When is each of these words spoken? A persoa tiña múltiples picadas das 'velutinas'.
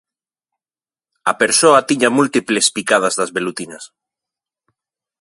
A 1.31 1.33
persoa 1.41 1.85
tiña 1.89 2.09
múltiples 2.17 2.65
picadas 2.75 3.13
das 3.19 3.31
'velutinas'. 3.33 3.87